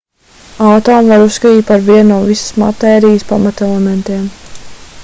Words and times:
atomu 0.69 1.11
var 1.13 1.25
uzskatīt 1.25 1.67
par 1.67 1.83
vienu 1.89 2.07
no 2.15 2.17
visas 2.31 2.57
matērijas 2.65 3.29
pamatelementiem 3.35 4.27